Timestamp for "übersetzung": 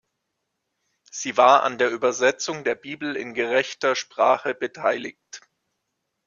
1.91-2.63